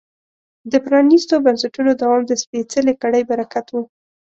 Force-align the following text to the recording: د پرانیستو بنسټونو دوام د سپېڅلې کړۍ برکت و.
د 0.71 0.73
پرانیستو 0.85 1.35
بنسټونو 1.45 1.91
دوام 2.01 2.21
د 2.27 2.31
سپېڅلې 2.43 2.93
کړۍ 3.01 3.21
برکت 3.31 3.65
و. 3.71 3.75